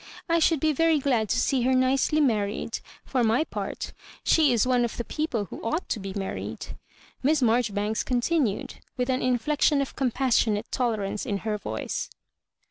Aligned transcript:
I 0.27 0.39
should 0.39 0.59
be 0.59 0.73
very 0.73 0.97
glad 0.97 1.29
to 1.29 1.37
see 1.37 1.61
her 1.61 1.75
nicely 1.75 2.19
married, 2.19 2.79
for 3.05 3.23
my 3.23 3.43
part; 3.43 3.93
she 4.23 4.51
is 4.51 4.65
one 4.65 4.83
of 4.83 4.97
the 4.97 5.03
people 5.03 5.45
who 5.45 5.61
ought 5.61 5.87
to 5.89 5.99
be 5.99 6.11
married," 6.15 6.75
Miss 7.21 7.43
Maijoribanks 7.43 8.03
continued, 8.03 8.77
with 8.97 9.11
an 9.11 9.21
inflection 9.21 9.79
of 9.79 9.95
compassionate 9.95 10.71
tolerance 10.71 11.23
in 11.23 11.37
her 11.45 11.55
voice. 11.55 12.09